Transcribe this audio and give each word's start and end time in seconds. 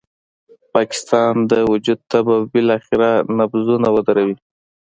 د 0.49 0.59
پاکستان 0.75 1.33
د 1.51 1.53
وجود 1.71 1.99
تبه 2.11 2.35
به 2.41 2.47
بالاخره 2.53 3.09
نبضونه 3.39 3.87
ودروي. 3.95 4.35